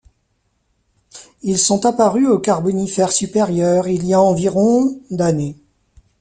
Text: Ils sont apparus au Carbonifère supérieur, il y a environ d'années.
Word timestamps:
Ils 1.43 1.59
sont 1.59 1.85
apparus 1.85 2.27
au 2.27 2.39
Carbonifère 2.39 3.11
supérieur, 3.11 3.87
il 3.87 4.03
y 4.07 4.15
a 4.15 4.19
environ 4.19 4.99
d'années. 5.11 5.55